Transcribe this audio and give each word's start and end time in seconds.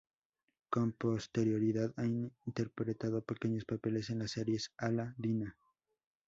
Con 0.71 0.93
posterioridad 0.93 1.93
ha 1.95 2.05
interpretado 2.07 3.21
pequeños 3.23 3.65
papeles 3.65 4.09
en 4.09 4.17
las 4.17 4.31
series 4.31 4.71
"¡Ala… 4.75 5.13
Dina! 5.15 5.55